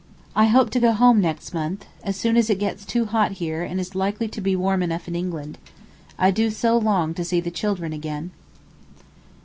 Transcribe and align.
I 0.35 0.45
hope 0.45 0.71
to 0.71 0.79
go 0.79 0.93
home 0.93 1.21
next 1.21 1.53
month, 1.53 1.85
as 2.03 2.15
soon 2.15 2.35
as 2.35 2.49
it 2.49 2.57
gets 2.57 2.85
too 2.85 3.05
hot 3.05 3.33
here 3.33 3.61
and 3.61 3.79
is 3.79 3.93
likely 3.93 4.27
to 4.29 4.41
be 4.41 4.55
warm 4.55 4.81
enough 4.81 5.07
in 5.07 5.15
England. 5.15 5.59
I 6.17 6.31
do 6.31 6.49
so 6.49 6.75
long 6.75 7.13
to 7.13 7.23
see 7.23 7.39
the 7.39 7.51
children 7.51 7.93
again. 7.93 8.31